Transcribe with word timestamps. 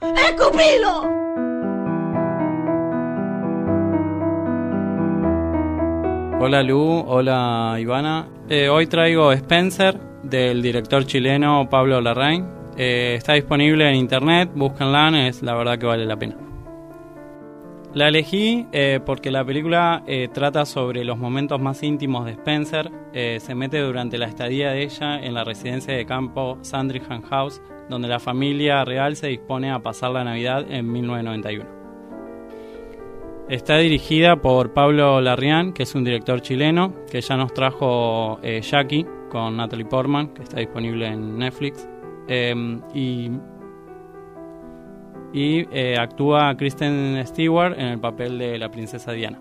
¡Escupilo! 0.00 1.18
Hola 6.40 6.62
Lu, 6.62 7.04
hola 7.06 7.76
Ivana. 7.80 8.28
Eh, 8.48 8.68
hoy 8.68 8.86
traigo 8.86 9.32
Spencer 9.32 9.98
del 10.22 10.62
director 10.62 11.04
chileno 11.04 11.68
Pablo 11.68 12.00
Larraín. 12.00 12.46
Eh, 12.76 13.14
está 13.16 13.32
disponible 13.32 13.88
en 13.88 13.96
internet, 13.96 14.50
búsquenla, 14.54 15.26
es 15.26 15.42
la 15.42 15.54
verdad 15.54 15.78
que 15.78 15.86
vale 15.86 16.06
la 16.06 16.16
pena. 16.16 16.47
La 17.98 18.06
elegí 18.06 18.64
eh, 18.70 19.00
porque 19.04 19.32
la 19.32 19.44
película 19.44 20.04
trata 20.32 20.64
sobre 20.64 21.02
los 21.02 21.18
momentos 21.18 21.60
más 21.60 21.82
íntimos 21.82 22.26
de 22.26 22.32
Spencer. 22.32 22.92
se 23.12 23.54
mete 23.56 23.80
durante 23.80 24.18
la 24.18 24.26
estadía 24.26 24.70
de 24.70 24.84
ella 24.84 25.20
en 25.20 25.34
la 25.34 25.42
residencia 25.42 25.94
de 25.94 26.06
campo 26.06 26.58
Sandringham 26.62 27.22
House, 27.22 27.60
donde 27.88 28.06
la 28.06 28.20
familia 28.20 28.84
real 28.84 29.16
se 29.16 29.26
dispone 29.26 29.72
a 29.72 29.80
pasar 29.80 30.12
la 30.12 30.22
Navidad 30.22 30.64
en 30.70 30.92
1991. 30.92 31.78
Está 33.48 33.78
dirigida 33.78 34.36
por 34.42 34.74
Pablo 34.74 35.22
Larrián, 35.22 35.72
que 35.72 35.84
es 35.84 35.94
un 35.94 36.04
director 36.04 36.42
chileno, 36.42 36.94
que 37.10 37.22
ya 37.22 37.34
nos 37.34 37.54
trajo 37.54 38.38
eh, 38.42 38.60
Jackie 38.60 39.06
con 39.30 39.56
Natalie 39.56 39.86
Portman, 39.86 40.34
que 40.34 40.42
está 40.42 40.60
disponible 40.60 41.06
en 41.06 41.38
Netflix. 41.38 41.88
Em, 42.28 42.82
y 42.92 43.30
y 45.32 45.66
eh, 45.70 45.96
actúa 45.98 46.54
Kristen 46.56 47.22
Stewart 47.26 47.78
en 47.78 47.86
el 47.86 48.00
papel 48.00 48.38
de 48.38 48.58
la 48.58 48.70
princesa 48.70 49.12
Diana, 49.12 49.38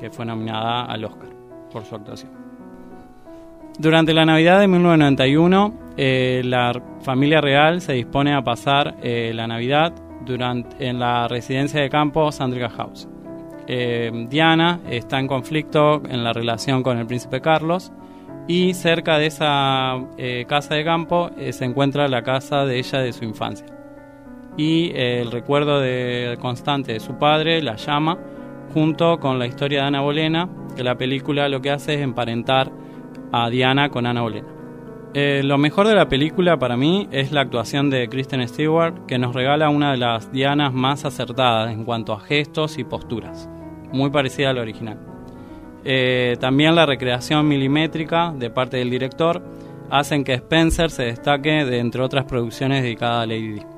que 0.00 0.10
fue 0.10 0.24
nominada 0.24 0.84
al 0.84 1.04
Oscar 1.04 1.30
por 1.72 1.84
su 1.84 1.94
actuación. 1.94 2.32
Durante 3.78 4.14
la 4.14 4.24
Navidad 4.24 4.60
de 4.60 4.68
1991, 4.68 5.74
eh, 5.96 6.42
la 6.44 6.72
familia 7.02 7.40
real 7.40 7.80
se 7.80 7.92
dispone 7.92 8.34
a 8.34 8.42
pasar 8.42 8.96
la 9.02 9.46
Navidad 9.46 9.92
durante, 10.24 10.88
en 10.88 10.98
la 10.98 11.28
residencia 11.28 11.80
de 11.80 11.90
campo 11.90 12.32
Sandriga 12.32 12.70
House. 12.70 13.08
Eh, 13.68 14.26
Diana 14.28 14.80
está 14.88 15.18
en 15.18 15.26
conflicto 15.26 16.02
en 16.08 16.22
la 16.22 16.32
relación 16.32 16.82
con 16.82 16.98
el 16.98 17.06
príncipe 17.06 17.40
Carlos 17.40 17.92
y 18.46 18.74
cerca 18.74 19.18
de 19.18 19.26
esa 19.26 19.96
eh, 20.18 20.44
casa 20.48 20.74
de 20.74 20.84
campo 20.84 21.30
eh, 21.36 21.52
se 21.52 21.64
encuentra 21.64 22.06
la 22.06 22.22
casa 22.22 22.64
de 22.64 22.78
ella 22.78 23.00
de 23.00 23.12
su 23.12 23.24
infancia. 23.24 23.66
Y 24.56 24.92
el 24.94 25.30
recuerdo 25.30 25.80
de, 25.80 26.38
constante 26.40 26.94
de 26.94 27.00
su 27.00 27.18
padre 27.18 27.62
la 27.62 27.76
llama 27.76 28.18
junto 28.72 29.18
con 29.18 29.38
la 29.38 29.46
historia 29.46 29.82
de 29.82 29.86
Ana 29.86 30.00
Bolena, 30.00 30.48
que 30.76 30.84
la 30.84 30.96
película 30.96 31.48
lo 31.48 31.60
que 31.60 31.70
hace 31.70 31.94
es 31.94 32.00
emparentar 32.00 32.70
a 33.32 33.48
Diana 33.50 33.90
con 33.90 34.06
Ana 34.06 34.22
Bolena. 34.22 34.48
Eh, 35.14 35.40
lo 35.42 35.56
mejor 35.56 35.88
de 35.88 35.94
la 35.94 36.08
película 36.08 36.58
para 36.58 36.76
mí 36.76 37.08
es 37.10 37.32
la 37.32 37.40
actuación 37.40 37.88
de 37.88 38.08
Kristen 38.08 38.46
Stewart, 38.46 39.06
que 39.06 39.18
nos 39.18 39.34
regala 39.34 39.70
una 39.70 39.92
de 39.92 39.96
las 39.96 40.30
Dianas 40.30 40.74
más 40.74 41.06
acertadas 41.06 41.72
en 41.72 41.84
cuanto 41.84 42.12
a 42.12 42.20
gestos 42.20 42.76
y 42.78 42.84
posturas, 42.84 43.48
muy 43.92 44.10
parecida 44.10 44.50
al 44.50 44.58
original. 44.58 44.98
Eh, 45.84 46.36
también 46.40 46.74
la 46.74 46.84
recreación 46.84 47.48
milimétrica 47.48 48.34
de 48.36 48.50
parte 48.50 48.76
del 48.78 48.90
director 48.90 49.42
hacen 49.88 50.24
que 50.24 50.34
Spencer 50.34 50.90
se 50.90 51.04
destaque 51.04 51.64
de 51.64 51.78
entre 51.78 52.02
otras 52.02 52.24
producciones 52.24 52.82
dedicadas 52.82 53.22
a 53.22 53.26
Lady 53.26 53.52
Di. 53.52 53.75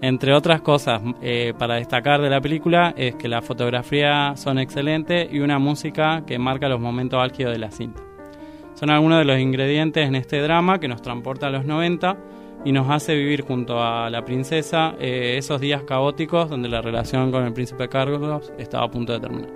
Entre 0.00 0.32
otras 0.32 0.60
cosas 0.60 1.02
eh, 1.22 1.54
para 1.58 1.74
destacar 1.74 2.20
de 2.20 2.30
la 2.30 2.40
película 2.40 2.94
es 2.96 3.16
que 3.16 3.26
la 3.26 3.42
fotografía 3.42 4.34
son 4.36 4.58
excelente 4.58 5.28
y 5.30 5.40
una 5.40 5.58
música 5.58 6.22
que 6.24 6.38
marca 6.38 6.68
los 6.68 6.80
momentos 6.80 7.20
álgidos 7.20 7.52
de 7.52 7.58
la 7.58 7.72
cinta. 7.72 8.02
Son 8.74 8.90
algunos 8.90 9.18
de 9.18 9.24
los 9.24 9.40
ingredientes 9.40 10.06
en 10.06 10.14
este 10.14 10.40
drama 10.40 10.78
que 10.78 10.86
nos 10.86 11.02
transporta 11.02 11.48
a 11.48 11.50
los 11.50 11.64
90 11.64 12.16
y 12.64 12.70
nos 12.70 12.88
hace 12.88 13.16
vivir 13.16 13.42
junto 13.42 13.82
a 13.82 14.08
la 14.08 14.24
princesa 14.24 14.94
eh, 15.00 15.34
esos 15.36 15.60
días 15.60 15.82
caóticos 15.82 16.48
donde 16.48 16.68
la 16.68 16.80
relación 16.80 17.32
con 17.32 17.44
el 17.44 17.52
príncipe 17.52 17.88
Carlos 17.88 18.52
estaba 18.56 18.84
a 18.84 18.90
punto 18.90 19.12
de 19.12 19.20
terminar. 19.20 19.50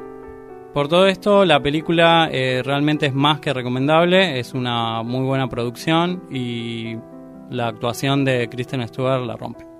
Por 0.74 0.88
todo 0.88 1.06
esto, 1.06 1.44
la 1.44 1.62
película 1.62 2.28
eh, 2.33 2.62
realmente 2.64 3.06
es 3.06 3.14
más 3.14 3.38
que 3.38 3.52
recomendable, 3.52 4.40
es 4.40 4.55
una 4.55 5.02
muy 5.05 5.24
buena 5.24 5.48
producción 5.48 6.24
y 6.30 6.96
la 7.50 7.68
actuación 7.68 8.24
de 8.24 8.48
Kristen 8.48 8.86
Stewart 8.88 9.24
la 9.24 9.36
rompe. 9.36 9.71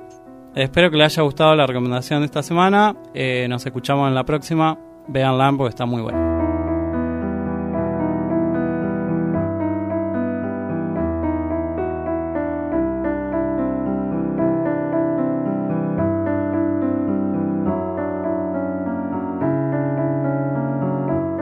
Espero 0.55 0.91
que 0.91 0.99
les 0.99 1.07
haya 1.07 1.23
gustado 1.23 1.55
la 1.55 1.67
recomendación 1.67 2.21
de 2.21 2.27
esta 2.27 2.43
semana, 2.43 2.95
eh, 3.15 3.47
nos 3.49 3.65
escuchamos 3.65 4.09
en 4.09 4.15
la 4.15 4.25
próxima, 4.25 4.79
véanla 5.09 5.53
porque 5.57 5.71
está 5.71 5.87
muy 5.87 6.03
buena. 6.03 6.32